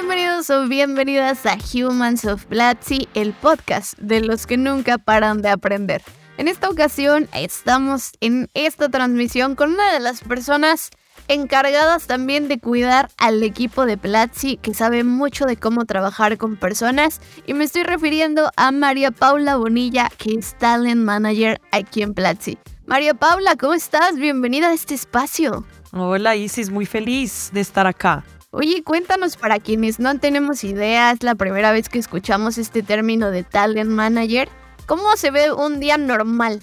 [0.00, 5.48] Bienvenidos o bienvenidas a Humans of Platzi, el podcast de los que nunca paran de
[5.48, 6.02] aprender.
[6.36, 10.90] En esta ocasión estamos en esta transmisión con una de las personas
[11.26, 16.54] encargadas también de cuidar al equipo de Platzi, que sabe mucho de cómo trabajar con
[16.54, 22.14] personas, y me estoy refiriendo a María Paula Bonilla, que es Talent Manager aquí en
[22.14, 22.56] Platzi.
[22.86, 24.14] María Paula, ¿cómo estás?
[24.14, 25.66] Bienvenida a este espacio.
[25.90, 28.24] Hola Isis, muy feliz de estar acá.
[28.60, 33.30] Oye, cuéntanos para quienes no tenemos idea, es la primera vez que escuchamos este término
[33.30, 34.48] de talent manager.
[34.86, 36.60] ¿Cómo se ve un día normal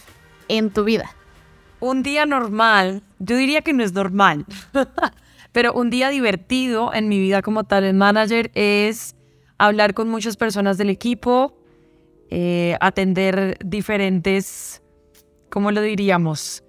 [0.50, 1.16] en tu vida?
[1.80, 4.46] Un día normal, yo diría que no es normal,
[5.54, 9.16] pero un día divertido en mi vida como talent manager es
[9.58, 11.58] hablar con muchas personas del equipo,
[12.30, 14.82] eh, atender diferentes,
[15.50, 16.62] ¿cómo lo diríamos?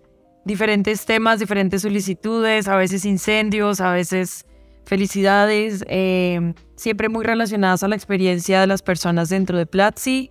[0.44, 4.46] Diferentes temas, diferentes solicitudes, a veces incendios, a veces
[4.86, 10.30] Felicidades, eh, siempre muy relacionadas a la experiencia de las personas dentro de Platzi,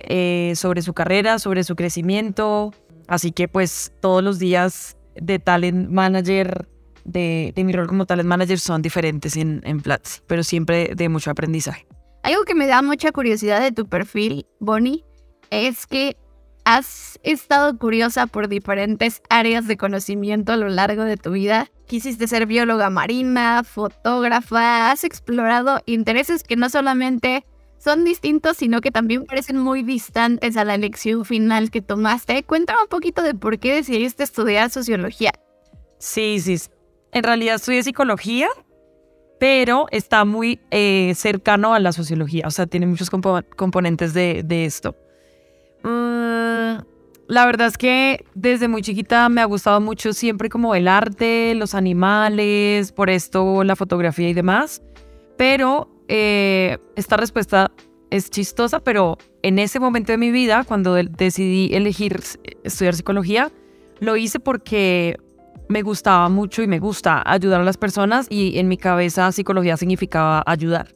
[0.00, 2.74] eh, sobre su carrera, sobre su crecimiento.
[3.08, 6.68] Así que pues todos los días de talent manager,
[7.04, 11.30] de, mi rol como talent manager son diferentes en, en Platzi, pero siempre de mucho
[11.30, 11.86] aprendizaje.
[12.22, 15.04] Algo que me da mucha curiosidad de tu perfil, Bonnie,
[15.50, 16.16] es que
[16.66, 21.70] has estado curiosa por diferentes áreas de conocimiento a lo largo de tu vida.
[21.86, 27.46] Quisiste ser bióloga marina, fotógrafa, has explorado intereses que no solamente
[27.78, 32.42] son distintos, sino que también parecen muy distantes a la elección final que tomaste.
[32.42, 35.30] Cuéntame un poquito de por qué decidiste estudiar sociología.
[36.00, 36.58] Sí, sí.
[37.12, 38.48] En realidad estudié psicología,
[39.38, 44.96] pero está muy eh, cercano a la sociología, o sea, tiene muchos componentes de, esto.
[45.84, 46.15] Mm,
[47.28, 51.54] la verdad es que desde muy chiquita me ha gustado mucho siempre como el arte,
[51.54, 54.82] los animales, por esto la fotografía y demás.
[55.36, 57.72] Pero eh, esta respuesta
[58.10, 62.20] es chistosa, pero en ese momento de mi vida, cuando decidí elegir
[62.62, 63.50] estudiar psicología,
[63.98, 65.18] lo hice porque
[65.68, 69.76] me gustaba mucho y me gusta ayudar a las personas y en mi cabeza psicología
[69.76, 70.94] significaba ayudar.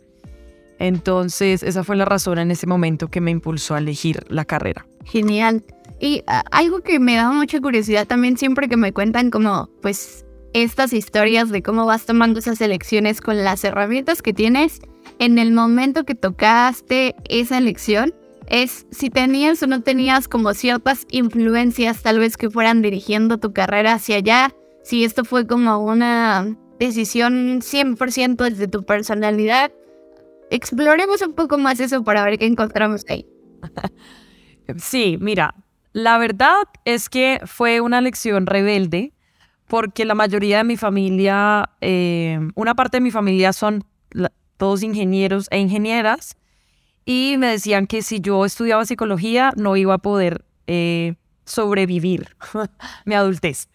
[0.79, 4.87] Entonces, esa fue la razón en ese momento que me impulsó a elegir la carrera.
[5.05, 5.63] Genial.
[6.01, 10.25] Y ah, algo que me da mucha curiosidad también siempre que me cuentan como, pues,
[10.55, 14.81] estas historias de cómo vas tomando esas elecciones con las herramientas que tienes
[15.19, 18.15] en el momento que tocaste esa elección,
[18.47, 23.53] es si tenías o no tenías como ciertas influencias tal vez que fueran dirigiendo tu
[23.53, 29.71] carrera hacia allá, si esto fue como una decisión 100% desde tu personalidad
[30.51, 33.27] exploremos un poco más eso para ver qué encontramos ahí.
[34.77, 35.53] Sí, mira,
[35.93, 39.13] la verdad es que fue una lección rebelde
[39.67, 43.85] porque la mayoría de mi familia, eh, una parte de mi familia son
[44.57, 46.37] todos ingenieros e ingenieras
[47.05, 51.15] y me decían que si yo estudiaba psicología no iba a poder eh,
[51.45, 52.37] sobrevivir
[53.05, 53.69] mi adultez.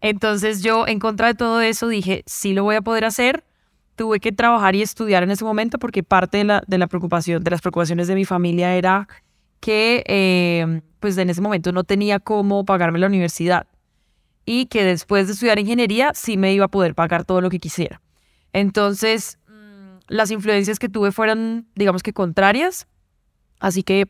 [0.00, 3.44] Entonces yo en contra de todo eso dije, sí lo voy a poder hacer,
[3.94, 7.44] tuve que trabajar y estudiar en ese momento porque parte de la, de la preocupación,
[7.44, 9.06] de las preocupaciones de mi familia era
[9.62, 13.68] que eh, pues en ese momento no tenía cómo pagarme la universidad
[14.44, 17.60] y que después de estudiar ingeniería sí me iba a poder pagar todo lo que
[17.60, 18.02] quisiera.
[18.52, 22.88] Entonces, mm, las influencias que tuve fueron, digamos que contrarias,
[23.60, 24.08] así que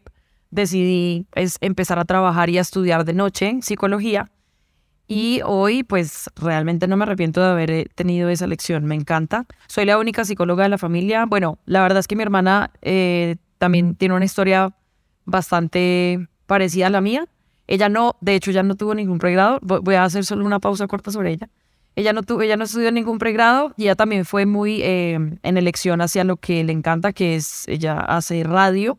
[0.51, 4.31] decidí es, empezar a trabajar y a estudiar de noche psicología
[5.07, 9.45] y hoy, pues realmente no me arrepiento de haber eh, tenido esa lección, me encanta.
[9.67, 11.27] Soy la única psicóloga de la familia.
[11.27, 14.75] Bueno, la verdad es que mi hermana eh, también tiene una historia
[15.25, 17.27] bastante parecida a la mía.
[17.67, 19.59] Ella no, de hecho, ya no tuvo ningún pregrado.
[19.63, 21.49] Voy a hacer solo una pausa corta sobre ella.
[21.95, 25.57] Ella no, tuvo, ella no estudió ningún pregrado y ella también fue muy eh, en
[25.57, 28.99] elección hacia lo que le encanta, que es, ella hace radio,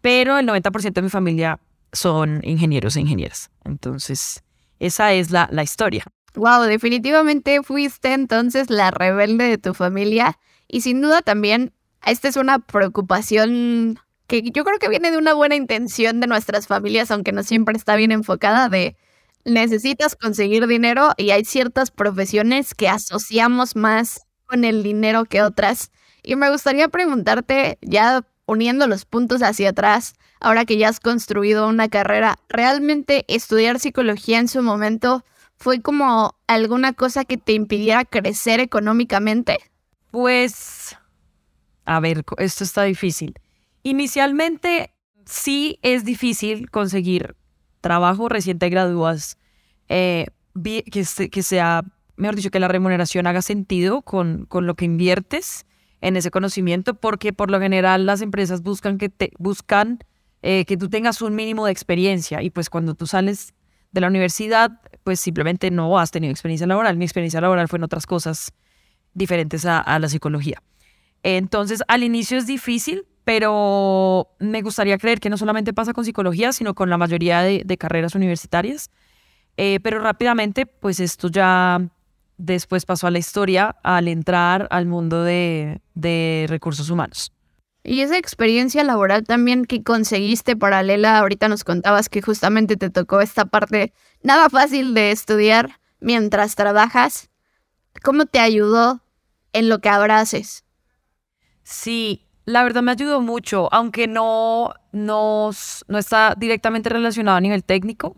[0.00, 1.60] pero el 90% de mi familia
[1.92, 3.50] son ingenieros e ingenieras.
[3.64, 4.42] Entonces,
[4.78, 6.04] esa es la, la historia.
[6.34, 11.74] Wow, definitivamente fuiste entonces la rebelde de tu familia y sin duda también
[12.06, 13.98] esta es una preocupación
[14.40, 17.76] que yo creo que viene de una buena intención de nuestras familias, aunque no siempre
[17.76, 18.96] está bien enfocada de
[19.44, 25.90] necesitas conseguir dinero y hay ciertas profesiones que asociamos más con el dinero que otras.
[26.22, 31.68] Y me gustaría preguntarte ya uniendo los puntos hacia atrás, ahora que ya has construido
[31.68, 35.26] una carrera, ¿realmente estudiar psicología en su momento
[35.58, 39.58] fue como alguna cosa que te impidiera crecer económicamente?
[40.10, 40.96] Pues,
[41.84, 43.34] a ver, esto está difícil.
[43.82, 44.94] Inicialmente
[45.24, 47.36] sí es difícil conseguir
[47.80, 49.38] trabajo recién te gradúas,
[49.88, 50.26] eh,
[50.62, 51.82] que, que sea,
[52.16, 55.66] mejor dicho, que la remuneración haga sentido con, con lo que inviertes
[56.00, 60.00] en ese conocimiento, porque por lo general las empresas buscan que te buscan
[60.42, 63.54] eh, que tú tengas un mínimo de experiencia y pues cuando tú sales
[63.92, 66.96] de la universidad, pues simplemente no has tenido experiencia laboral.
[66.96, 68.52] Mi experiencia laboral fue en otras cosas
[69.14, 70.60] diferentes a, la psicología.
[71.22, 76.52] Entonces, al inicio es difícil, pero me gustaría creer que no solamente pasa con psicología,
[76.52, 78.90] sino con la mayoría de, carreras universitarias.
[79.56, 81.80] Eh, pero rápidamente, pues esto ya
[82.36, 87.32] después pasó a la historia al entrar al mundo de, de recursos humanos.
[87.84, 93.20] Y esa experiencia laboral también que conseguiste paralela, ahorita nos contabas que justamente te tocó
[93.20, 93.92] esta parte
[94.22, 97.28] nada fácil de estudiar mientras trabajas.
[98.02, 99.02] ¿Cómo te ayudó
[99.52, 100.64] en lo que ahora haces?
[101.64, 105.50] Sí, la verdad me ayudó mucho, aunque no, no,
[105.88, 108.16] no está directamente relacionado a nivel técnico.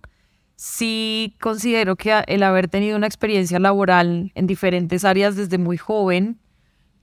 [0.56, 6.38] Sí considero que el haber tenido una experiencia laboral en diferentes áreas desde muy joven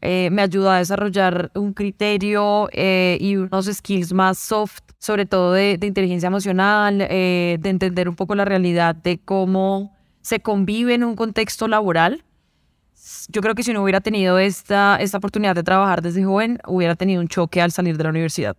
[0.01, 5.53] eh, me ayudó a desarrollar un criterio eh, y unos skills más soft, sobre todo
[5.53, 11.03] de, inteligencia emocional, eh, de entender un poco la realidad de cómo se convive en
[11.03, 12.23] un contexto laboral.
[13.29, 16.95] Yo creo que si no hubiera tenido esta, esta oportunidad de trabajar desde joven, hubiera
[16.95, 18.55] tenido un choque al salir de la universidad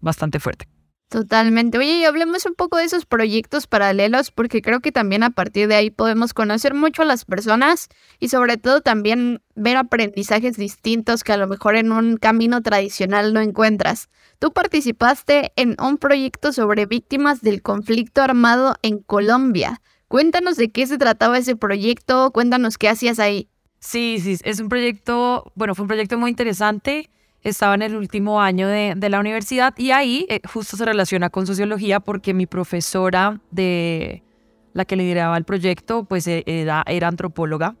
[0.00, 0.68] bastante fuerte.
[1.08, 1.78] Totalmente.
[1.78, 5.66] Oye, y hablemos un poco de esos proyectos paralelos, porque creo que también a partir
[5.66, 7.88] de ahí podemos conocer mucho a las personas
[8.20, 13.32] y sobre todo también ver aprendizajes distintos que a lo mejor en un camino tradicional
[13.32, 14.10] no encuentras.
[14.38, 19.80] Tú participaste en un proyecto sobre víctimas del conflicto armado en Colombia.
[20.08, 23.48] Cuéntanos de qué se trataba ese proyecto, cuéntanos qué hacías ahí.
[23.80, 27.10] Sí, sí, es un proyecto, bueno, fue un proyecto muy interesante.
[27.42, 31.46] Estaba en el último año de, la universidad y ahí eh, justo se relaciona con
[31.46, 34.24] sociología porque mi profesora de
[34.72, 37.76] la que lideraba el proyecto pues eh, era, era antropóloga.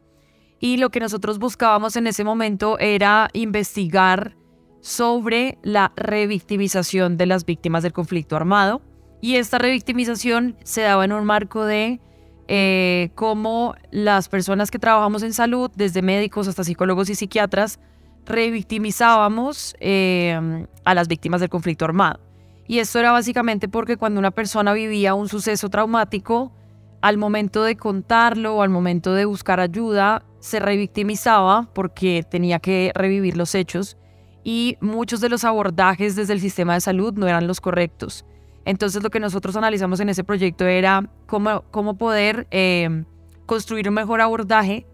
[0.60, 4.36] Y lo que nosotros buscábamos en ese momento era investigar
[4.80, 8.80] sobre la revictimización de las víctimas del conflicto armado.
[9.20, 12.00] Y esta revictimización se daba en un marco de
[12.48, 17.78] eh, cómo las personas que trabajamos en salud, desde médicos hasta psicólogos y psiquiatras,
[18.24, 22.20] revictimizábamos eh, a las víctimas del conflicto armado.
[22.66, 26.52] Y esto era básicamente porque cuando una persona vivía un suceso traumático,
[27.00, 32.92] al momento de contarlo o al momento de buscar ayuda, se revictimizaba porque tenía que
[32.94, 33.96] revivir los hechos
[34.42, 38.24] y muchos de los abordajes desde el sistema de salud no eran los correctos.
[38.68, 43.04] Entonces lo que nosotros analizamos en ese proyecto era cómo, cómo poder eh,
[43.46, 44.86] construir un mejor abordaje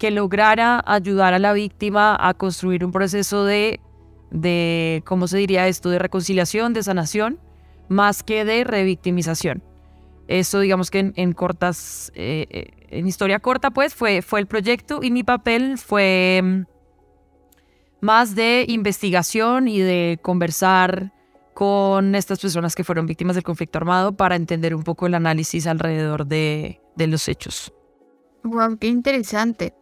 [0.00, 3.78] que lograra ayudar a la víctima a construir un proceso de,
[4.32, 7.38] de ¿cómo se diría esto?, de reconciliación, de sanación,
[7.88, 9.62] más que de revictimización.
[10.26, 15.04] Eso, digamos que en, cortas, eh, eh, en historia corta, pues, fue, fue el proyecto
[15.04, 16.62] y mi papel fue mm,
[18.00, 21.12] más de investigación y de conversar
[21.60, 25.66] con estas personas que fueron víctimas del conflicto armado para entender un poco el análisis
[25.66, 27.70] alrededor de, los hechos.
[28.44, 29.74] Wow, qué interesante.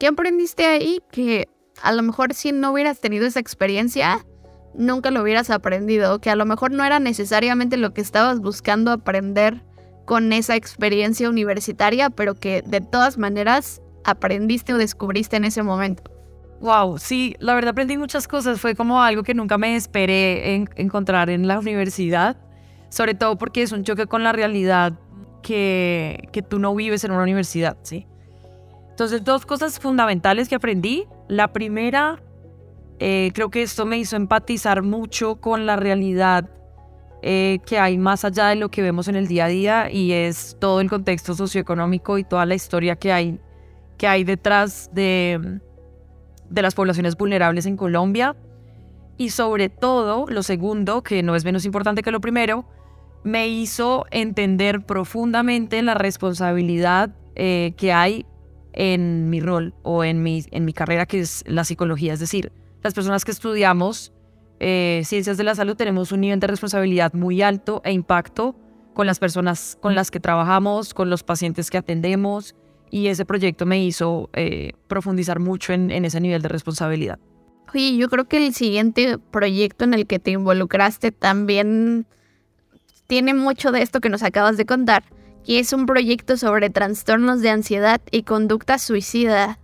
[0.00, 1.46] ¿Qué aprendiste ahí que
[1.82, 4.24] a lo mejor si no hubieras tenido esa experiencia,
[4.72, 6.22] nunca lo hubieras aprendido?
[6.22, 9.62] Que a lo mejor no era necesariamente lo que estabas buscando aprender
[10.06, 16.15] con esa experiencia universitaria, pero que de todas maneras aprendiste o descubriste en ese momento.
[16.60, 18.60] Wow, sí, la verdad aprendí muchas cosas.
[18.60, 22.36] Fue como algo que nunca me esperé encontrar en la universidad,
[22.88, 24.94] sobre todo porque es un choque con la realidad
[25.42, 28.06] que, que tú no vives en una universidad, ¿sí?
[28.90, 31.06] Entonces, dos cosas fundamentales que aprendí.
[31.28, 32.22] La primera,
[32.98, 36.48] eh, creo que esto me hizo empatizar mucho con la realidad
[37.22, 40.12] eh, que hay más allá de lo que vemos en el día a día y
[40.12, 43.40] es todo el contexto socioeconómico y toda la historia que hay,
[43.98, 45.60] que hay detrás de,
[46.50, 48.36] de las poblaciones vulnerables en Colombia.
[49.18, 52.66] Y sobre todo, lo segundo, que no es menos importante que lo primero,
[53.24, 58.26] me hizo entender profundamente la responsabilidad eh, que hay
[58.72, 62.12] en mi rol o en mi, en mi carrera, que es la psicología.
[62.12, 64.12] Es decir, las personas que estudiamos
[64.60, 68.56] eh, ciencias de la salud tenemos un nivel de responsabilidad muy alto e impacto
[68.94, 72.54] con las personas con las que trabajamos, con los pacientes que atendemos.
[72.90, 77.18] Y ese proyecto me hizo eh, profundizar mucho en, ese nivel de responsabilidad.
[77.74, 82.06] Oye, yo creo que el siguiente proyecto en el que te involucraste también
[83.06, 85.02] tiene mucho de esto que nos acabas de contar,
[85.44, 89.58] que es un proyecto sobre trastornos de ansiedad y conducta suicida.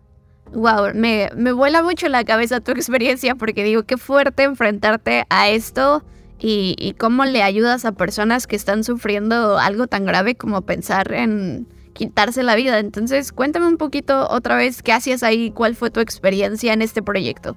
[0.52, 5.48] Wow, me, me vuela mucho la cabeza tu experiencia porque digo, qué fuerte enfrentarte a
[5.48, 6.04] esto
[6.44, 11.68] y cómo le ayudas a personas que están sufriendo algo tan grave como pensar en
[11.92, 12.78] quitarse la vida.
[12.78, 17.02] Entonces, cuéntame un poquito otra vez qué hacías ahí, cuál fue tu experiencia en este
[17.02, 17.56] proyecto.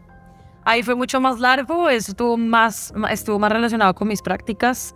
[0.63, 4.95] Ahí fue mucho más largo, estuvo más, estuvo más relacionado con mis prácticas,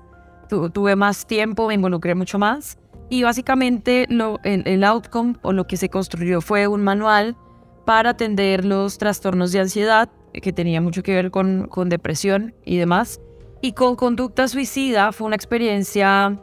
[0.49, 2.79] tuve más tiempo, me involucré mucho más.
[3.09, 7.35] Y básicamente lo, el, outcome o lo que se construyó fue un manual
[7.85, 12.77] para atender los trastornos de ansiedad, que tenía mucho que ver con, con depresión y
[12.77, 13.19] demás.
[13.61, 16.39] Y con conducta suicida fue una experiencia,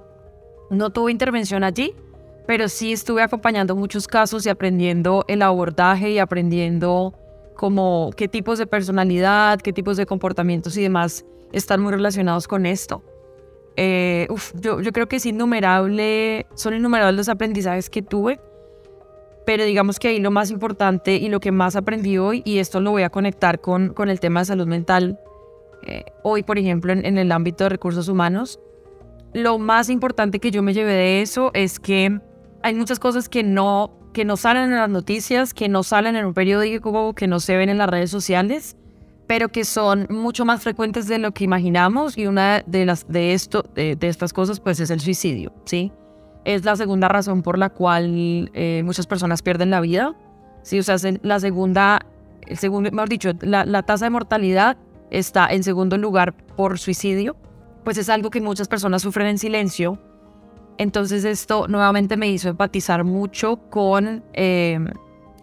[0.70, 1.94] no tuve intervención allí,
[2.46, 7.14] pero sí estuve acompañando muchos casos y aprendiendo el abordaje y aprendiendo
[7.56, 12.66] como qué tipos de personalidad, qué tipos de comportamientos y demás están muy relacionados con
[12.66, 13.02] esto.
[13.76, 18.40] Eh, yo, yo creo que es innumerable, son innumerables los aprendizajes que tuve,
[19.44, 22.80] pero digamos que ahí lo más importante y lo que más aprendí hoy, y esto
[22.80, 25.18] lo voy a conectar con, con el tema de salud mental,
[25.86, 28.60] eh, hoy por ejemplo en, en el ámbito de recursos humanos,
[29.32, 32.18] lo más importante que yo me llevé de eso es que
[32.66, 36.26] hay muchas cosas que no, que no salen en las noticias, que no salen en
[36.26, 38.76] un periódico, que no se ven en las redes sociales,
[39.28, 43.35] pero que son mucho más frecuentes de lo que imaginamos y una de las de
[43.35, 45.92] esto de, estas cosas pues es el suicidio, ¿sí?
[46.44, 50.16] Es la segunda razón por la cual eh, muchas personas pierden la vida,
[50.62, 50.80] ¿sí?
[50.80, 52.04] O sea, la segunda,
[52.49, 54.76] el segundo, mejor dicho, la, la tasa de mortalidad
[55.12, 57.37] está en segundo lugar por suicidio,
[57.85, 60.00] pues es algo que muchas personas sufren en silencio
[60.78, 64.88] entonces esto nuevamente me hizo empatizar mucho con em,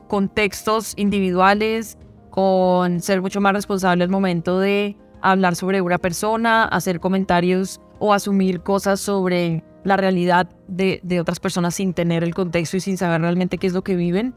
[0.07, 1.97] contextos individuales,
[2.29, 8.13] con ser mucho más responsable al momento de hablar sobre una persona, hacer comentarios o
[8.13, 12.97] asumir cosas sobre la realidad de, de, otras personas sin tener el contexto y sin
[12.97, 14.33] saber realmente qué es lo que viven.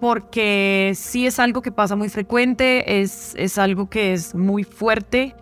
[0.00, 5.34] Porque sí es algo que pasa muy frecuente, es, es algo que es muy fuerte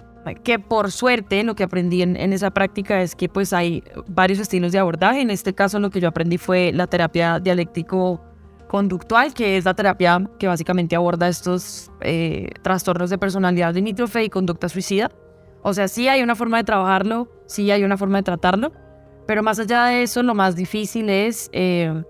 [0.42, 4.72] que por suerte lo que aprendí en, esa práctica es que pues hay varios estilos
[4.72, 5.20] de abordaje.
[5.20, 8.20] En este caso lo que yo aprendí fue la terapia dialéctico
[8.68, 14.28] conductual, que es la terapia que básicamente aborda estos eh, trastornos de personalidad limítrofe y
[14.28, 15.10] conducta suicida.
[15.62, 18.72] O sea, sí hay una forma de trabajarlo, sí hay una forma de tratarlo,
[19.26, 22.02] pero más allá de eso, lo más difícil es eh,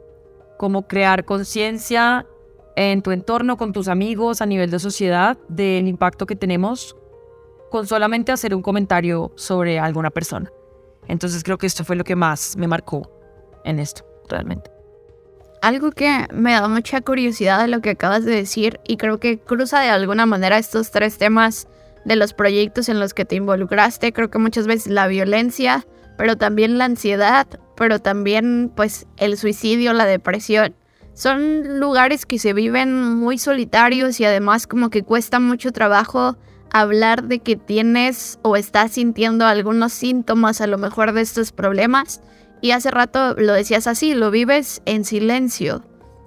[0.59, 2.27] como crear conciencia
[2.77, 6.97] en tu entorno, con tus amigos, a nivel de sociedad, del impacto que tenemos
[7.71, 10.51] con solamente hacer un comentario sobre alguna persona.
[11.07, 13.11] Entonces creo que esto fue lo que más me marcó
[13.65, 14.71] en esto, realmente.
[15.61, 19.39] Algo que me da mucha curiosidad de lo que acabas de decir y creo que
[19.39, 21.67] cruza de alguna manera estos tres temas
[22.05, 26.37] de los proyectos en los que te involucraste, creo que muchas veces la violencia, pero
[26.37, 27.47] también la ansiedad,
[27.77, 30.75] pero también pues el suicidio, la depresión.
[31.13, 36.37] Son lugares que se viven muy solitarios y además como que cuesta mucho trabajo
[36.73, 42.21] hablar de que tienes o estás sintiendo algunos síntomas a lo mejor de estos problemas.
[42.61, 45.85] Y hace rato lo decías así, lo vives en silencio.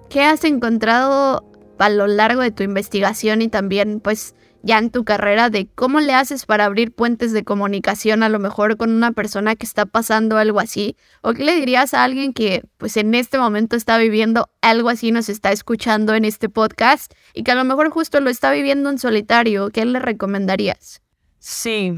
[0.09, 1.45] ¿Qué has encontrado
[1.77, 5.99] a lo largo de tu investigación y también pues ya en tu carrera de cómo
[5.99, 9.85] le haces para abrir puentes de comunicación a lo mejor con una persona que está
[9.85, 10.95] pasando algo así?
[11.21, 15.11] ¿O qué le dirías a alguien que pues en este momento está viviendo algo así,
[15.11, 18.89] nos está escuchando en este podcast y que a lo mejor justo lo está viviendo
[18.89, 19.69] en solitario?
[19.69, 21.01] ¿Qué le recomendarías?
[21.39, 21.95] Sí,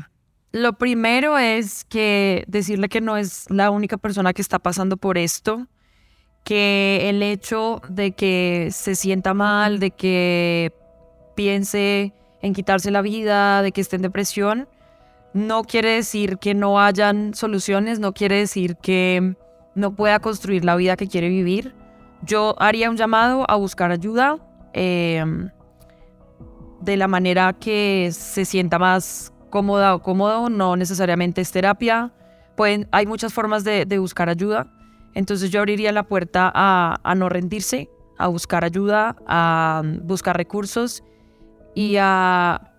[0.53, 5.17] lo primero es que decirle que no es la única persona que está pasando por
[5.17, 5.67] esto,
[6.43, 10.71] que el hecho de que se sienta mal, de que
[11.35, 12.13] piense
[12.43, 14.67] en quitarse la vida, de que esté en depresión,
[15.33, 19.35] no quiere decir que no hayan soluciones, no quiere decir que
[19.75, 21.73] no pueda construir la vida que quiere vivir.
[22.21, 24.37] Yo haría un llamado a buscar ayuda
[24.73, 25.49] em,
[26.81, 32.11] de la manera que se sienta más cómoda o cómodo, no necesariamente es terapia.
[32.57, 34.67] Pueden, hay muchas formas de, buscar ayuda.
[35.15, 41.03] Entonces yo abriría la puerta a, a no rendirse, a buscar ayuda, a buscar recursos
[41.75, 42.71] y a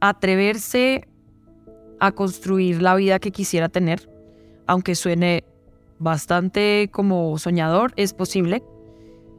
[0.00, 1.06] atreverse
[2.00, 4.10] a construir la vida que quisiera tener,
[4.66, 5.44] aunque suene
[5.98, 8.62] bastante como soñador, es posible.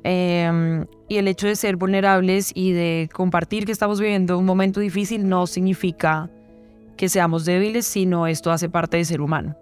[0.04, 4.80] Em, y el hecho de ser vulnerables y de compartir que estamos viviendo un momento
[4.80, 6.30] difícil no significa
[6.98, 9.56] que seamos débiles, sino esto hace parte de ser humano.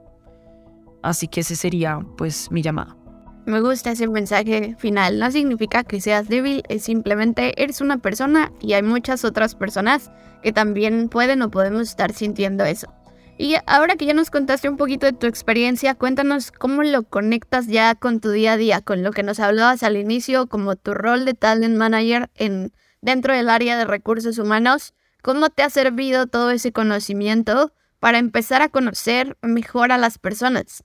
[1.01, 2.99] Así que ese sería pues mi llamada.
[3.50, 5.18] Me gusta ese mensaje final.
[5.18, 10.12] No significa que seas débil, es simplemente eres una persona y hay muchas otras personas
[10.44, 12.94] que también pueden o podemos estar sintiendo eso.
[13.39, 17.65] Y ahora que ya nos contaste un poquito de tu experiencia, cuéntanos cómo lo conectas
[17.65, 20.94] ya con tu día a día, con lo que nos hablabas al inicio, como tu
[20.94, 24.94] rol de talent manager en, dentro del área de recursos humanos.
[25.24, 30.84] ¿Cómo te ha servido todo ese conocimiento para empezar a conocer mejor a las personas?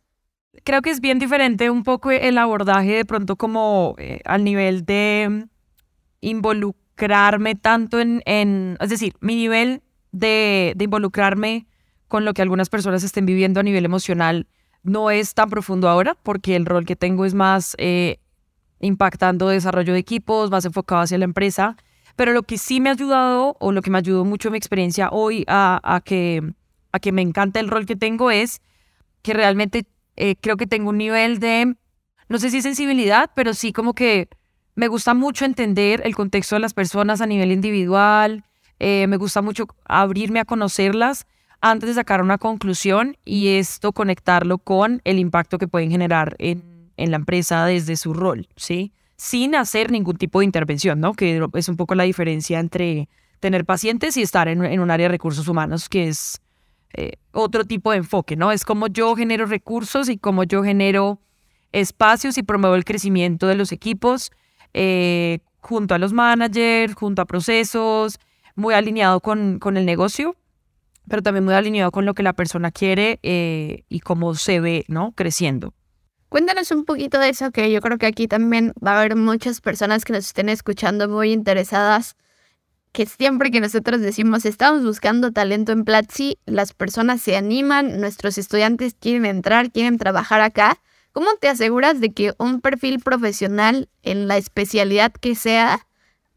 [0.62, 4.84] Creo que es bien diferente un poco el abordaje de pronto como eh, al nivel
[4.84, 5.46] de
[6.20, 9.82] involucrarme tanto en, es decir, mi nivel
[10.12, 11.66] de, involucrarme
[12.08, 14.46] con lo que algunas personas estén viviendo a nivel emocional
[14.82, 18.18] no es tan profundo ahora, porque el rol que tengo es más eh,
[18.80, 21.76] impactando desarrollo de equipos, más enfocado hacia la empresa.
[22.16, 25.08] Pero lo que sí me ha ayudado, o lo que me ayudó mucho mi experiencia
[25.10, 26.42] hoy a, que,
[26.92, 28.60] a que me encanta el rol que tengo es
[29.22, 31.74] que realmente eh, creo que tengo un nivel de,
[32.28, 34.28] no sé si sensibilidad, pero sí como que
[34.74, 38.44] me gusta mucho entender el contexto de las personas a nivel individual,
[38.80, 41.26] eh, me gusta mucho abrirme a conocerlas
[41.60, 46.90] antes de sacar una conclusión y esto conectarlo con el impacto que pueden generar en,
[46.96, 48.92] en la empresa desde su rol, ¿sí?
[49.16, 51.14] Sin hacer ningún tipo de intervención, ¿no?
[51.14, 53.08] Que es un poco la diferencia entre
[53.40, 56.42] tener pacientes y estar en, en un área de recursos humanos, que es
[56.96, 58.52] eh, otro tipo de enfoque, ¿no?
[58.52, 61.20] Es como yo genero recursos y como yo genero
[61.72, 64.30] espacios y promuevo el crecimiento de los equipos
[64.72, 68.18] eh, junto a los managers, junto a procesos,
[68.54, 70.36] muy alineado con, con el negocio
[71.08, 74.84] pero también muy alineado con lo que la persona quiere eh, y cómo se ve,
[74.88, 75.12] ¿no?
[75.12, 75.74] Creciendo.
[76.28, 79.60] Cuéntanos un poquito de eso, que yo creo que aquí también va a haber muchas
[79.60, 82.16] personas que nos estén escuchando muy interesadas,
[82.94, 88.38] que siempre que nosotros decimos estamos buscando talento en Platzi, las personas se animan, nuestros
[88.38, 90.80] estudiantes quieren entrar, quieren trabajar acá.
[91.10, 95.88] ¿Cómo te aseguras de que un perfil profesional en la especialidad que sea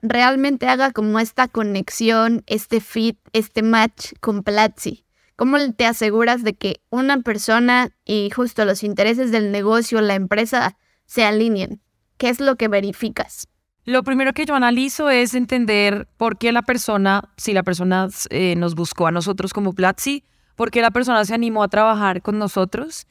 [0.02, 5.06] realmente haga como esta conexión, este fit, este match con Platzi?
[5.36, 10.76] ¿Cómo te aseguras de que una persona y justo los intereses del negocio, la empresa,
[11.06, 11.84] se alineen?
[12.18, 13.48] ¿Qué es lo que verificas?
[13.88, 18.54] Lo primero que yo analizo es entender por qué la persona, si la persona eh,
[18.58, 20.26] nos buscó a nosotros como Platzi,
[20.58, 23.08] por qué la persona se animó a trabajar con nosotros.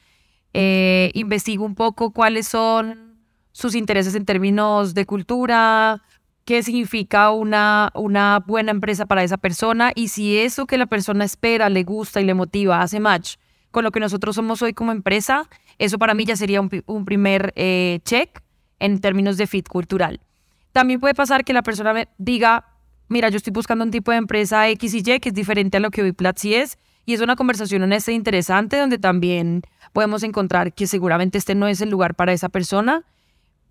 [0.53, 3.17] Eh, investigo un poco cuáles son
[3.53, 6.03] sus intereses en términos de cultura,
[6.45, 11.25] qué significa una, una buena empresa para esa persona y si eso que la persona
[11.25, 13.37] espera, le gusta y le motiva, hace match
[13.71, 17.55] con lo que nosotros somos hoy como empresa, eso para mí ya sería un, primer
[17.57, 18.43] eh, check
[18.79, 20.21] en términos de fit cultural.
[20.77, 22.67] También puede pasar que la persona diga,
[23.09, 25.81] mira, yo estoy buscando un tipo de empresa X y Y que es diferente a
[25.81, 29.62] lo que hoy Platzi es, y es una conversación honesta e interesante donde también
[29.95, 33.07] podemos encontrar que seguramente este no es el lugar para esa persona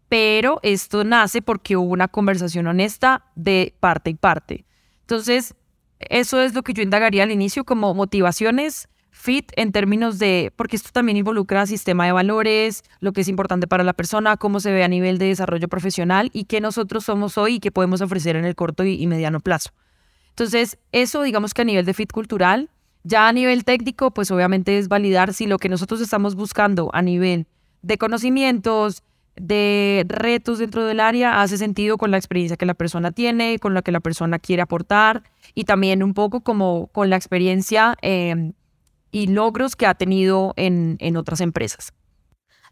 [0.10, 4.66] pero esto nace porque hubo una conversación honesta de parte y parte.
[5.02, 5.54] Entonces,
[6.00, 8.90] eso es lo que yo indagaría al inicio como motivaciones
[9.26, 13.68] fit en términos de, porque esto también involucra sistema de valores, lo que es importante
[13.68, 17.38] para la persona, cómo se ve a nivel de desarrollo profesional y qué nosotros somos
[17.38, 19.72] hoy y qué podemos ofrecer en el corto y, mediano plazo.
[20.30, 22.70] Entonces, eso digamos que a nivel de fit cultural,
[23.04, 27.02] ya a nivel técnico, pues obviamente es validar si lo que nosotros estamos buscando a
[27.02, 27.48] nivel
[27.82, 29.04] de conocimientos,
[29.36, 33.74] de retos dentro del área hace sentido con la experiencia que la persona tiene, con
[33.74, 38.54] la que la persona quiere aportar y también un poco como con la experiencia em,
[39.16, 41.94] y logros que ha tenido en, en otras empresas.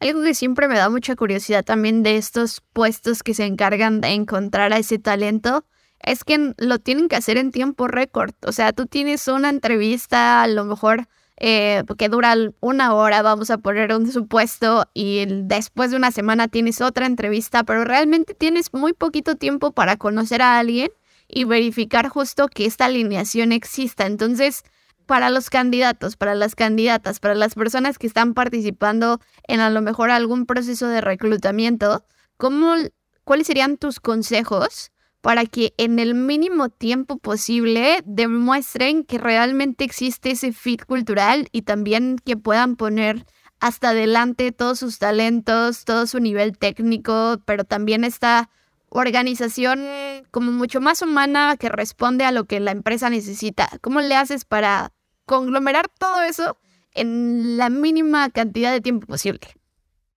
[0.01, 4.10] Algo que siempre me da mucha curiosidad también de estos puestos que se encargan de
[4.10, 5.63] encontrar a ese talento
[6.01, 8.34] es que lo tienen que hacer en tiempo récord.
[8.45, 13.49] O sea, tú tienes una entrevista, a lo mejor eh, que dura una hora, vamos
[13.49, 18.73] a poner un supuesto, y después de una semana tienes otra entrevista, pero realmente tienes
[18.73, 20.89] muy poquito tiempo para conocer a alguien
[21.29, 24.08] y verificar justo que esta alineación exista.
[24.08, 24.65] Entonces,
[25.06, 29.82] para los candidatos, para las candidatas, para las personas que están participando en a lo
[29.82, 32.06] mejor algún proceso de reclutamiento,
[32.38, 32.76] ¿cómo,
[33.24, 40.32] ¿cuáles serían tus consejos para que en el mínimo tiempo posible demuestren que realmente existe
[40.32, 43.26] ese fit cultural y también que puedan poner
[43.62, 48.50] hasta adelante todos sus talentos, todo su nivel técnico, pero también esta
[48.93, 49.86] organización
[50.32, 53.69] como mucho más humana que responde a lo que la empresa necesita.
[53.82, 54.91] ¿Cómo le haces para
[55.25, 56.58] conglomerar todo eso
[56.93, 59.47] en la mínima cantidad de tiempo posible?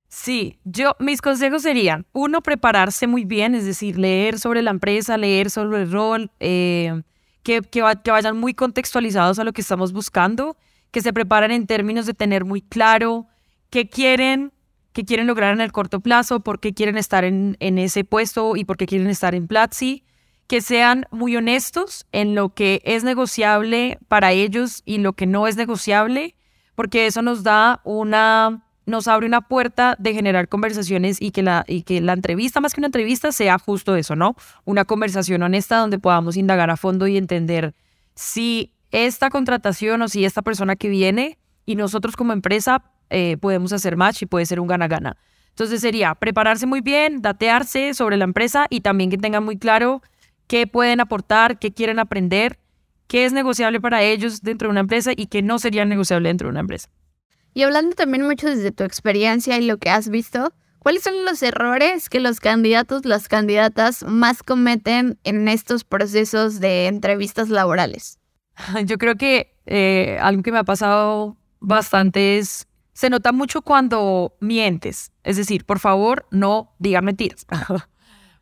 [0.09, 5.17] Sí, yo, mis consejos serían, uno, prepararse muy bien, es decir, leer sobre la empresa,
[5.17, 7.03] leer sobre el rol, eh,
[7.43, 10.57] que, que, vayan muy contextualizados a lo que estamos buscando,
[10.91, 13.27] que se preparen en términos de tener muy claro
[13.69, 14.53] qué quieren,
[14.97, 18.57] qué quieren lograr en el corto plazo, por qué quieren estar en, en ese puesto
[18.57, 20.05] y por qué quieren estar en Platzi,
[20.47, 25.49] que sean muy honestos en lo que es negociable para ellos y lo que no
[25.49, 26.35] es negociable,
[26.75, 31.65] porque eso nos da una nos abre una puerta de generar conversaciones y que, la,
[31.67, 34.35] y que la entrevista, más que una entrevista, sea justo eso, ¿no?
[34.65, 37.75] Una conversación honesta donde podamos indagar a fondo y entender
[38.15, 43.73] si esta contratación o si esta persona que viene y nosotros como empresa eh, podemos
[43.73, 45.17] hacer match y puede ser un gana-gana.
[45.51, 50.03] Entonces sería prepararse muy bien, datearse sobre la empresa y también que tengan muy claro
[50.47, 52.59] qué pueden aportar, qué quieren aprender,
[53.07, 56.49] qué es negociable para ellos dentro de una empresa y qué no sería negociable dentro
[56.49, 56.89] de una empresa.
[57.55, 61.43] Y hablando también mucho desde tu experiencia y lo que has visto, ¿cuáles son los
[61.43, 68.19] errores que los candidatos, las candidatas más cometen en estos procesos de entrevistas laborales?
[68.85, 72.67] Yo creo que eh, algo que me ha pasado bastante es,
[72.97, 75.13] se nota mucho cuando mientes.
[75.23, 77.47] Es decir, por favor, no diga mentiras.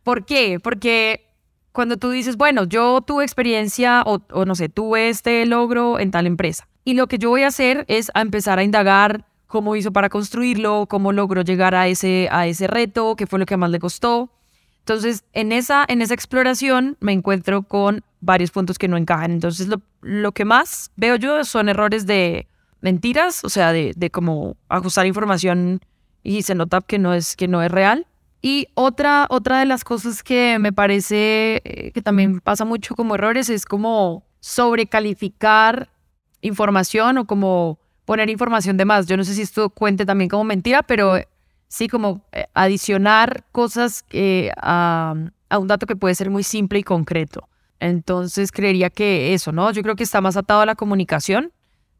[0.05, 0.61] ¿Por qué?
[0.62, 1.27] Porque
[1.73, 6.12] cuando tú dices, bueno, yo tuve experiencia o, o no sé, tuve este logro en
[6.12, 9.75] tal empresa y lo que yo voy a hacer es a empezar a indagar cómo
[9.75, 13.57] hizo para construirlo, cómo logró llegar a ese, a ese reto, qué fue lo que
[13.57, 14.31] más le costó.
[14.79, 19.33] Entonces, en esa, en esa exploración me encuentro con varios puntos que no encajan.
[19.33, 22.47] Entonces, lo, lo que más veo yo son errores de
[22.85, 25.81] mentiras, o sea, de, de como ajustar información
[26.23, 28.07] y se nota que no es, que no es real.
[28.42, 33.14] Y otra, otra de las cosas que me parece eh, que también pasa mucho como
[33.14, 35.88] errores es como sobrecalificar
[36.42, 39.07] información o como poner información de más.
[39.07, 41.16] Yo no sé si esto cuente también como mentira, pero
[41.68, 44.05] sí como eh, adicionar cosas
[44.59, 45.14] a,
[45.49, 47.49] a, un dato que puede ser muy simple y concreto.
[47.81, 49.73] Entonces creería que eso, ¿no?
[49.73, 51.51] Yo creo que está más atado a la comunicación,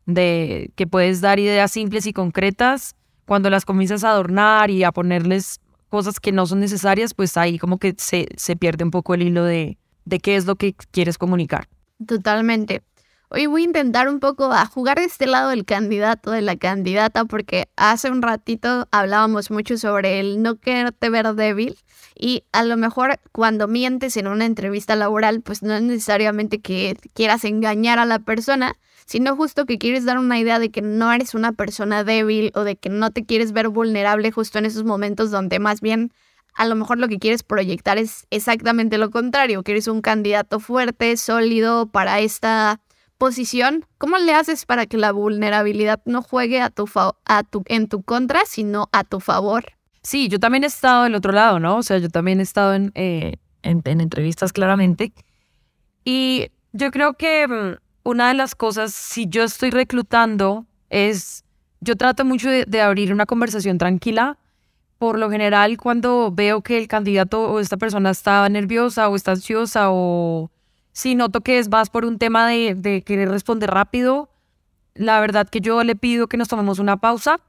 [0.07, 2.97] de que puedes dar ideas simples y concretas.
[3.27, 7.59] Cuando las comienzas a adornar y a ponerles cosas que no son necesarias, pues ahí
[7.59, 10.75] como que se, se pierde un poco el hilo de, de qué es lo que
[10.91, 11.69] quieres comunicar.
[12.07, 12.83] Totalmente.
[13.31, 16.57] Hoy voy a intentar un poco a jugar de este lado del candidato, de la
[16.57, 21.77] candidata, porque hace un ratito hablábamos mucho sobre el no quererte ver débil
[22.15, 26.97] y a lo mejor cuando mientes en una entrevista laboral, pues no es necesariamente que
[27.13, 31.13] quieras engañar a la persona, sino justo que quieres dar una idea de que no
[31.13, 34.85] eres una persona débil o de que no te quieres ver vulnerable justo en esos
[34.85, 36.13] momentos donde más bien
[36.55, 40.61] a lo mejor lo que quieres proyectar es exactamente lo contrario, que eres un candidato
[40.61, 42.81] fuerte, sólido para esta
[43.19, 46.89] posición, ¿cómo le haces para que la vulnerabilidad no juegue a tu,
[47.25, 49.65] a tu en tu contra, sino a tu favor?
[50.03, 51.79] Sí, yo también he estado del otro lado, ¿no?
[51.79, 55.13] O sea, yo también he estado en, eh, en, entrevistas claramente.
[56.05, 61.45] Y yo creo que mm, una de las cosas, si yo estoy reclutando, es,
[61.81, 64.39] yo trato mucho de, de abrir una conversación tranquila.
[64.99, 69.33] Por lo general, cuando veo que el candidato o esta persona está nerviosa o está
[69.33, 70.51] ansiosa o
[70.95, 74.31] si noto que es más por un tema de, querer responder rápido,
[74.95, 77.41] la verdad que yo le pido que nos tomemos una pausa,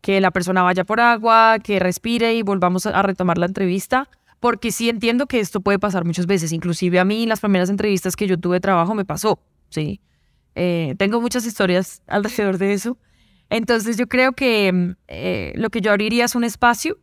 [0.00, 4.08] que la persona vaya por agua, que respire y volvamos a retomar la entrevista,
[4.40, 8.16] porque sí entiendo que esto puede pasar muchas veces, inclusive a mí las primeras entrevistas
[8.16, 9.38] que yo tuve de trabajo me pasó,
[9.70, 10.00] ¿sí?
[10.54, 12.98] Eh, tengo muchas historias alrededor de eso.
[13.50, 16.98] Entonces yo creo que eh, lo que yo abriría es un espacio,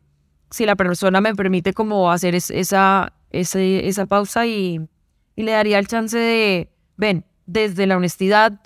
[0.51, 4.80] si la persona me permite como hacer esa, esa pausa y,
[5.36, 8.60] y le daría el chance de, ven, desde la honestidad,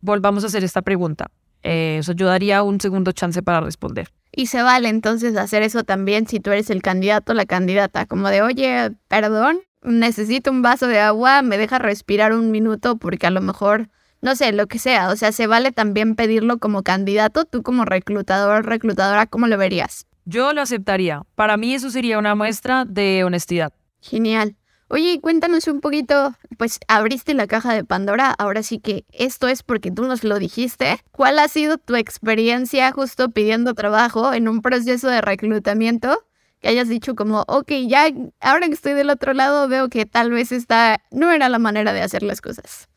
[0.00, 1.30] volvamos a hacer esta pregunta.
[1.62, 4.08] Eh, eso yo daría un segundo chance para responder.
[4.32, 8.06] Y se vale entonces hacer eso también si tú eres el candidato o la candidata,
[8.06, 13.26] como de, oye, perdón, necesito un vaso de agua, me deja respirar un minuto porque
[13.26, 13.88] a lo mejor,
[14.20, 17.84] no sé, lo que sea, o sea, se vale también pedirlo como candidato, tú como
[17.84, 20.06] reclutador, reclutadora, ¿cómo lo verías?
[20.24, 21.22] Yo lo aceptaría.
[21.36, 23.72] Para mí eso sería una muestra de honestidad.
[24.00, 24.56] Genial.
[24.88, 29.64] Oye, cuéntanos un poquito, pues abriste la caja de Pandora, ahora sí que esto es
[29.64, 31.00] porque tú nos lo dijiste.
[31.10, 36.25] ¿Cuál ha sido tu experiencia justo pidiendo trabajo en un proceso de reclutamiento?
[36.60, 38.06] Que hayas dicho como, ok, ya
[38.40, 41.92] ahora que estoy del otro lado veo que tal vez esta no era la manera
[41.92, 42.88] de hacer las cosas.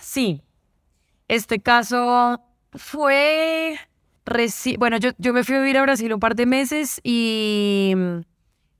[0.00, 0.42] sí,
[1.28, 2.40] este caso
[2.72, 3.78] fue...
[4.78, 7.94] Bueno, yo, yo me fui a vivir a Brasil un par de meses y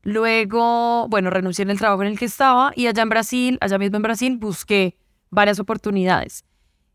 [0.03, 3.79] Luego, bueno, renuncié en el trabajo en el que estaba y allá en Brasil, allá
[3.79, 4.96] mismo en Brasil, busqué
[5.29, 6.44] varias oportunidades.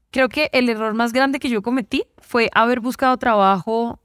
[0.09, 3.99] Creo que el error más grande que yo cometí fue haber buscado trabajo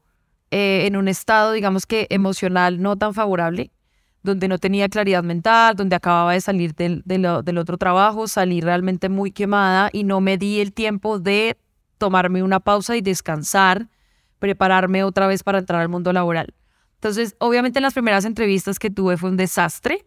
[0.50, 3.70] eh, en un estado, digamos que emocional no tan favorable,
[4.22, 9.08] donde no tenía claridad mental, donde acababa de salir del, del otro trabajo, salí realmente
[9.08, 11.56] muy quemada y no me di el tiempo de
[11.98, 13.88] tomarme una pausa y descansar
[14.40, 16.52] prepararme otra vez para entrar al mundo laboral.
[16.94, 20.04] Entonces, obviamente en las primeras entrevistas que tuve fue un desastre.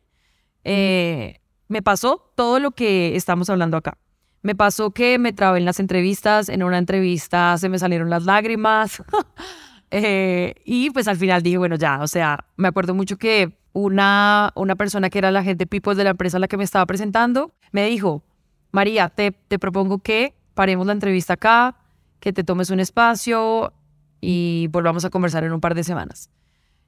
[0.65, 3.97] Eh, me pasó todo lo que estamos hablando acá.
[4.41, 8.25] Me pasó que me trabé en las entrevistas, en una entrevista se me salieron las
[8.25, 9.01] lágrimas
[9.95, 14.51] eh, y pues al final dije, bueno, ya, o sea, me acuerdo mucho que una,
[14.56, 16.84] una persona que era la gente people de la empresa a la que me estaba
[16.88, 18.23] presentando me dijo,
[18.71, 21.75] María, te, te propongo que paremos la entrevista acá,
[22.19, 23.71] que te tomes un espacio
[24.19, 26.32] y volvamos a conversar en un par de semanas.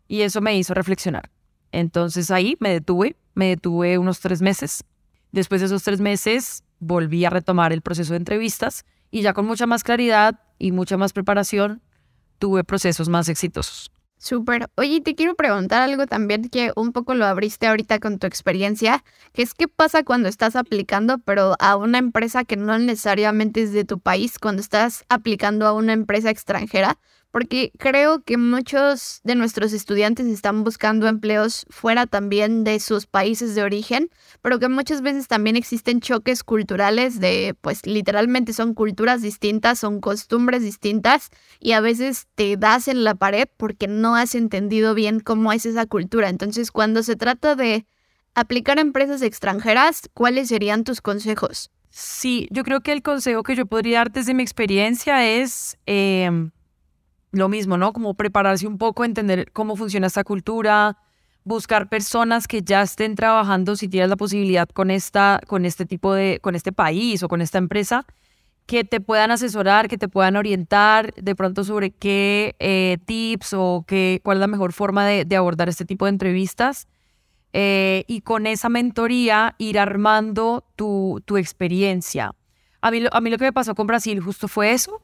[0.08, 1.30] Y eso me hizo reflexionar.
[1.72, 4.84] Entonces ahí me detuve, me detuve unos tres meses.
[5.32, 9.46] Después de esos tres meses volví a retomar el proceso de entrevistas y ya con
[9.46, 11.84] mucha más claridad y mucha más preparación
[12.38, 13.92] tuve procesos más exitosos.
[14.18, 14.70] Súper.
[14.76, 19.04] Oye, te quiero preguntar algo también que un poco lo abriste ahorita con tu experiencia,
[19.34, 23.72] que es qué pasa cuando estás aplicando, pero a una empresa que no necesariamente es
[23.72, 26.98] de tu país, cuando estás aplicando a una empresa extranjera,
[27.36, 33.56] porque creo que muchos de nuestros estudiantes están buscando empleos fuera también de sus países
[33.56, 34.10] de origen,
[34.42, 40.00] pero que muchas veces también existen choques culturales de, pues literalmente son culturas distintas, son
[40.00, 45.20] costumbres distintas y a veces te das en la pared porque no has entendido bien
[45.20, 46.30] cómo es esa cultura.
[46.30, 47.86] Entonces, cuando se trata de
[48.34, 51.70] aplicar a empresas extranjeras, ¿cuáles serían tus consejos?
[51.90, 55.78] Sí, yo creo que el consejo que yo podría dar desde mi experiencia es...
[55.86, 56.52] Em,
[57.36, 57.94] lo mismo, ¿no?
[57.94, 60.98] Como prepararse un poco, entender cómo funciona esta cultura,
[61.44, 66.14] buscar personas que ya estén trabajando, si tienes la posibilidad con, esta, con este tipo
[66.14, 68.06] de, con este país o con esta empresa,
[68.66, 73.86] que te puedan asesorar, que te puedan orientar de pronto sobre qué eh, tips o
[73.88, 76.88] qué, cuál es la mejor forma de, abordar este tipo de entrevistas.
[77.58, 82.34] Eh, y con esa mentoría ir armando tu, tu experiencia.
[82.82, 85.02] A mí, a mí lo que me pasó con Brasil justo fue eso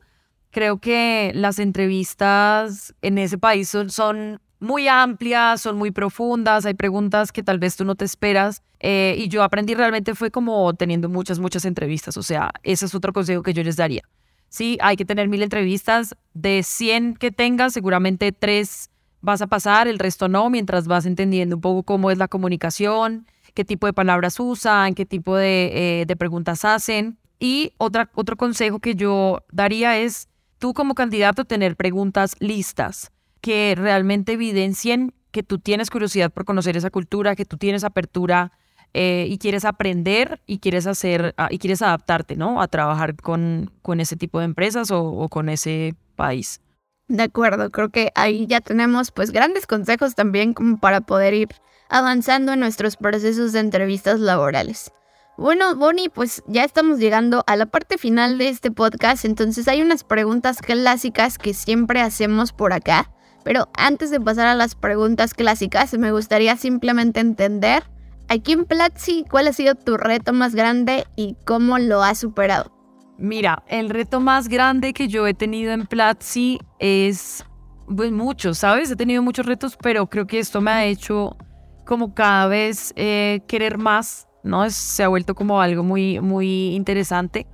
[0.51, 7.31] Creo que las entrevistas en ese país son, muy amplias, son muy profundas, hay preguntas
[7.31, 8.61] que tal vez tú no te esperas.
[8.79, 12.15] Eh, y yo aprendí realmente fue como teniendo muchas, muchas entrevistas.
[12.15, 14.03] O sea, ese es otro consejo que yo les daría.
[14.49, 16.15] Sí, hay que tener mil entrevistas.
[16.33, 18.89] De 100 que tengas, seguramente tres
[19.21, 23.27] vas a pasar, el resto no, mientras vas entendiendo un poco cómo es la comunicación,
[23.53, 27.17] qué tipo de palabras usan, qué tipo de, eh, de preguntas hacen.
[27.39, 30.27] Y otra, otro consejo que yo daría es
[30.61, 36.77] tú como candidato tener preguntas listas que realmente evidencien que tú tienes curiosidad por conocer
[36.77, 38.51] esa cultura, que tú tienes apertura
[38.93, 42.61] eh, y quieres aprender y quieres hacer ah, y quieres adaptarte, ¿no?
[42.61, 46.61] A trabajar con, con ese tipo de empresas o, o con ese país.
[47.07, 51.49] De acuerdo, creo que ahí ya tenemos pues grandes consejos también como para poder ir
[51.89, 54.91] avanzando en nuestros procesos de entrevistas laborales.
[55.37, 59.81] Bueno, Bonnie, pues ya estamos llegando a la parte final de este podcast, entonces hay
[59.81, 63.11] unas preguntas clásicas que siempre hacemos por acá,
[63.43, 67.83] pero antes de pasar a las preguntas clásicas, me gustaría simplemente entender,
[68.27, 72.71] aquí en Platzi, ¿cuál ha sido tu reto más grande y cómo lo has superado?
[73.17, 77.45] Mira, el reto más grande que yo he tenido en Platzi es,
[77.87, 78.91] pues mucho, ¿sabes?
[78.91, 81.37] He tenido muchos retos, pero creo que esto me ha hecho
[81.85, 84.69] como cada vez eh, querer más ¿no?
[84.69, 87.47] se ha vuelto como algo muy, muy interesante.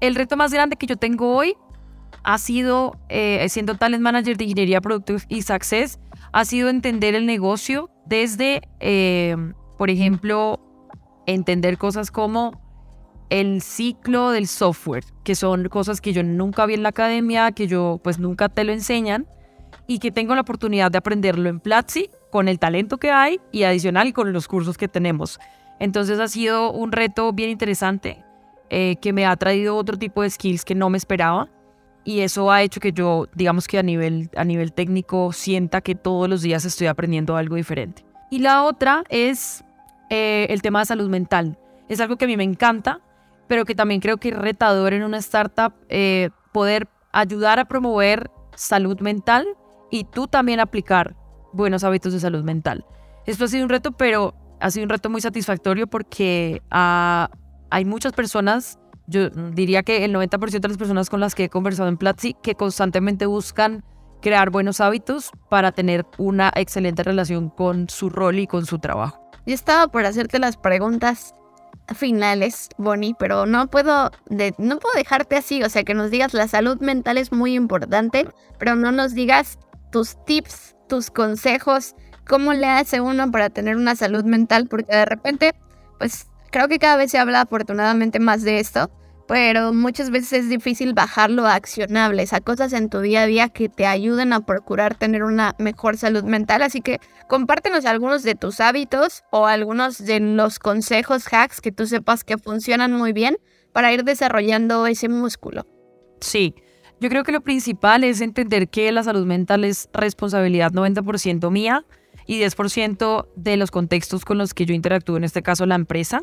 [0.00, 1.56] El reto más grande que yo tengo hoy
[2.22, 5.98] ha sido, eh, siendo talent manager de ingeniería, producto y success,
[6.32, 9.36] ha sido entender el negocio desde, eh,
[9.78, 10.60] por ejemplo,
[11.26, 12.60] entender cosas como
[13.30, 17.66] el ciclo del software, que son cosas que yo nunca vi en la academia, que
[17.66, 19.26] yo pues nunca te lo enseñan
[19.86, 23.64] y que tengo la oportunidad de aprenderlo en Platzi con el talento que hay y
[23.64, 25.38] adicional con los cursos que tenemos.
[25.78, 28.24] Entonces ha sido un reto bien interesante
[28.70, 31.48] eh, que me ha traído otro tipo de skills que no me esperaba
[32.04, 35.94] y eso ha hecho que yo, digamos que a nivel, a nivel técnico, sienta que
[35.94, 38.04] todos los días estoy aprendiendo algo diferente.
[38.30, 39.64] Y la otra es
[40.10, 41.58] eh, el tema de salud mental.
[41.88, 43.00] Es algo que a mí me encanta,
[43.48, 48.30] pero que también creo que es retador en una startup eh, poder ayudar a promover
[48.54, 49.46] salud mental
[49.90, 51.16] y tú también aplicar
[51.52, 52.84] buenos hábitos de salud mental.
[53.26, 57.30] Esto ha sido un reto, pero ha sido un reto muy satisfactorio porque ah,
[57.70, 61.48] hay muchas personas, yo diría que el 90% de las personas con las que he
[61.48, 63.84] conversado en Platzi, que constantemente buscan
[64.20, 69.30] crear buenos hábitos para tener una excelente relación con su rol y con su trabajo.
[69.46, 71.34] Yo estaba por hacerte las preguntas
[71.94, 76.48] finales, Bonnie, pero no puedo, no puedo dejarte así, o sea, que nos digas la
[76.48, 78.26] salud mental es muy importante,
[78.58, 79.58] pero no nos digas
[79.92, 81.94] tus tips, tus consejos,
[82.26, 85.54] cómo le hace uno para tener una salud mental, porque de repente,
[85.98, 88.90] pues creo que cada vez se habla afortunadamente más de esto,
[89.26, 93.48] pero muchas veces es difícil bajarlo a accionables, a cosas en tu día a día
[93.48, 96.62] que te ayuden a procurar tener una mejor salud mental.
[96.62, 101.86] Así que compártenos algunos de tus hábitos o algunos de los consejos, hacks que tú
[101.86, 103.38] sepas que funcionan muy bien
[103.72, 105.66] para ir desarrollando ese músculo.
[106.20, 106.54] Sí,
[107.00, 111.84] yo creo que lo principal es entender que la salud mental es responsabilidad 90% mía
[112.26, 116.22] y 10% de los contextos con los que yo interactúo, en este caso la empresa.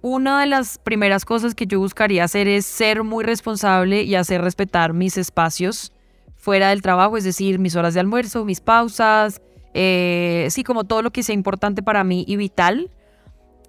[0.00, 4.40] Una de las primeras cosas que yo buscaría hacer es ser muy responsable y hacer
[4.42, 5.92] respetar mis espacios
[6.36, 9.42] fuera del trabajo, es decir, mis horas de almuerzo, mis pausas,
[9.74, 12.90] eh, sí, como todo lo que sea importante para mí y vital.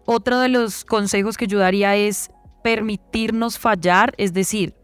[0.06, 2.30] Otro de los consejos que yo daría es
[2.64, 4.76] permitirnos fallar, es decir,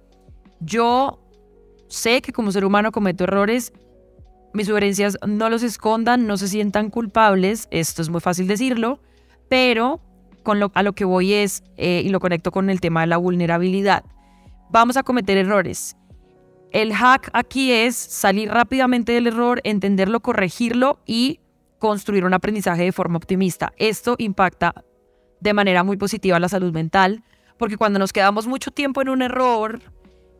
[0.59, 1.19] yo
[1.87, 3.71] sé que como ser humano cometo errores,
[4.55, 9.01] mis sugerencias no los escondan, no se sientan culpables, esto es muy fácil decirlo,
[9.49, 10.01] pero
[10.43, 13.07] con lo, a lo que voy es, eh, y lo conecto con el tema de
[13.07, 14.05] la vulnerabilidad,
[14.69, 15.97] vamos a cometer errores.
[16.71, 21.39] El hack aquí es salir rápidamente del error, entenderlo, corregirlo y
[21.77, 23.73] construir un aprendizaje de forma optimista.
[23.77, 24.85] Esto impacta
[25.41, 27.23] de manera muy positiva la salud mental,
[27.57, 29.81] porque cuando nos quedamos mucho tiempo en un error,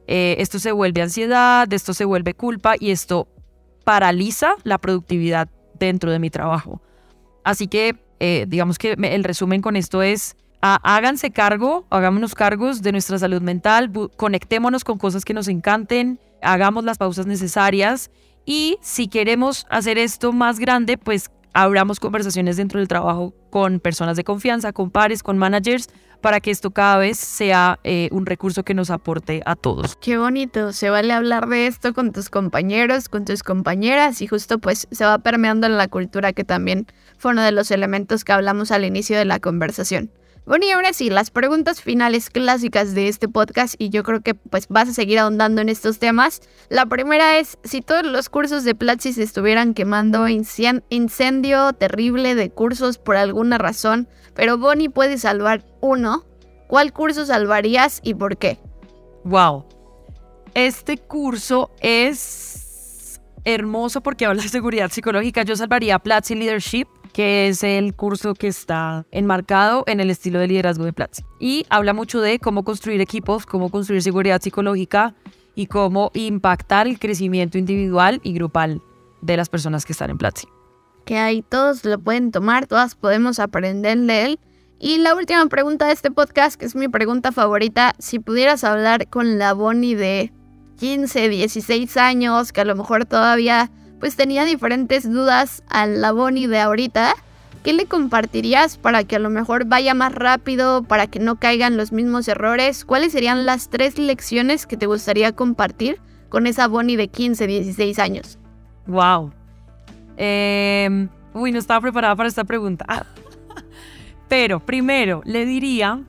[0.07, 3.27] eh, esto se vuelve ansiedad, esto se vuelve culpa y esto
[3.85, 5.47] paraliza la productividad
[5.79, 6.81] dentro de mi trabajo.
[7.43, 12.91] Así que eh, digamos que el resumen con esto es, háganse cargo, hagámonos cargos de
[12.91, 18.09] nuestra salud mental, conectémonos con cosas que nos encanten, hagamos las pausas necesarias
[18.45, 24.17] y si queremos hacer esto más grande, pues abramos conversaciones dentro del trabajo con personas
[24.17, 25.87] de confianza, con pares, con managers,
[26.19, 29.95] para que esto cada vez sea eh, un recurso que nos aporte a todos.
[29.95, 34.59] Qué bonito, se vale hablar de esto con tus compañeros, con tus compañeras y justo
[34.59, 36.87] pues se va permeando en la cultura que también
[37.17, 40.11] fue uno de los elementos que hablamos al inicio de la conversación.
[40.45, 44.35] Bueno, y ahora sí, las preguntas finales clásicas de este podcast y yo creo que
[44.35, 46.41] pues vas a seguir ahondando en estos temas.
[46.69, 52.51] La primera es, si todos los cursos de Platzi se estuvieran quemando, incendio terrible de
[52.51, 56.25] cursos por alguna razón, pero Bonnie puede salvar uno,
[56.67, 58.59] ¿cuál curso salvarías y por qué?
[59.23, 59.65] Wow.
[60.53, 65.41] Este curso es hermoso porque habla de seguridad psicológica.
[65.41, 70.49] Yo salvaría Platzi Leadership que es el curso que está enmarcado en el estilo de
[70.49, 71.23] liderazgo de Platzi.
[71.39, 75.15] Y habla mucho de cómo construir equipos, cómo construir seguridad psicológica
[75.55, 78.81] y cómo impactar el crecimiento individual y grupal
[79.21, 80.49] de las personas que están en Platzi.
[81.05, 84.39] Que ahí todos lo pueden tomar, todas podemos aprender de él.
[84.77, 89.07] Y la última pregunta de este podcast, que es mi pregunta favorita, si pudieras hablar
[89.07, 90.33] con la Bonnie de
[90.79, 93.71] 15, 16 años, que a lo mejor todavía
[94.05, 97.15] pues tenía diferentes dudas a la Bonnie de ahorita.
[97.63, 101.75] ¿Qué le compartirías para que a lo mejor vaya más rápido, para que no caigan
[101.75, 102.85] los mismos errores?
[102.85, 107.97] ¿Cuáles serían las tres lecciones que te gustaría compartir con esa Bonnie de 15, 16
[107.97, 108.37] años?
[108.85, 109.33] Wow.
[110.17, 112.85] Em, uy, no estaba preparada para esta pregunta.
[114.29, 116.03] Pero primero le diría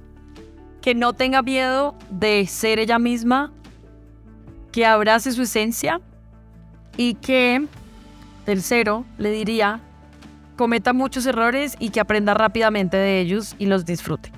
[0.82, 3.54] que no tenga miedo de ser ella misma,
[4.70, 6.02] que abrace su esencia
[6.98, 7.66] y que
[8.46, 9.80] Tercero, le diría,
[10.56, 14.30] cometa muchos errores y que aprenda rápidamente de ellos y los disfrute.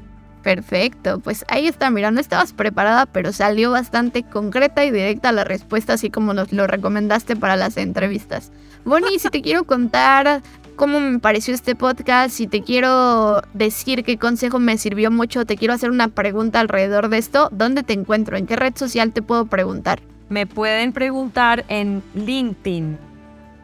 [0.43, 5.45] Perfecto, pues ahí está, mira, no estabas preparada, pero salió bastante concreta y directa la
[5.45, 8.51] respuesta, así como nos lo recomendaste para las entrevistas.
[8.87, 10.41] Bonnie, si te quiero contar
[10.77, 15.59] cómo me pareció este podcast, si te quiero decir qué consejo me sirvió mucho, te
[15.59, 18.39] quiero hacer una pregunta alrededor de esto, ¿dónde te encuentro?
[18.39, 20.01] ¿En qué red social te puedo preguntar?
[20.31, 23.08] Me pueden preguntar en LinkedIn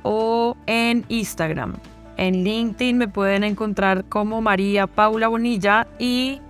[0.05, 1.75] o en Instagram.
[2.17, 6.40] En LinkedIn me pueden encontrar como María Paula Bonilla y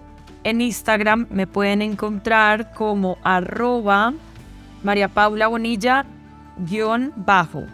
[0.44, 4.12] en Instagram me pueden encontrar como arroba
[4.82, 6.04] María Paula Bonilla
[6.58, 7.64] guion bajo.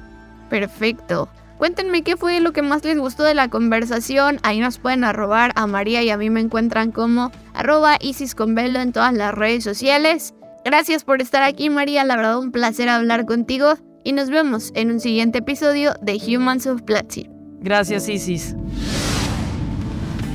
[0.48, 1.28] Perfecto.
[1.58, 4.38] Cuéntenme qué fue lo que más les gustó de la conversación.
[4.42, 8.92] Ahí nos pueden arrobar a María y a mí me encuentran como arroba Isis en
[8.92, 10.34] todas las redes sociales.
[10.64, 14.90] Gracias por estar aquí María, la verdad un placer hablar contigo y nos vemos en
[14.90, 17.28] un siguiente episodio de Humans of Platzi.
[17.60, 18.56] Gracias, Isis.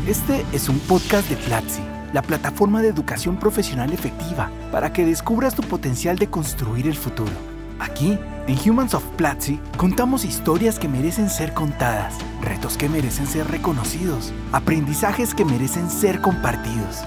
[0.07, 1.81] Este es un podcast de Platzi,
[2.13, 7.31] la plataforma de educación profesional efectiva para que descubras tu potencial de construir el futuro.
[7.79, 13.47] Aquí, en Humans of Platzi, contamos historias que merecen ser contadas, retos que merecen ser
[13.47, 17.03] reconocidos, aprendizajes que merecen ser compartidos,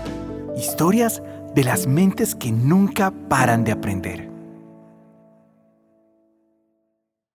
[0.57, 1.23] historias
[1.55, 4.28] de las mentes que nunca paran de aprender.